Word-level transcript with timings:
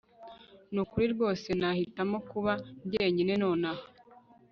Nukuri 0.73 1.05
rwose 1.13 1.47
nahitamo 1.59 2.17
kuba 2.29 2.53
jyenyine 2.91 3.33
nonaha 3.43 3.83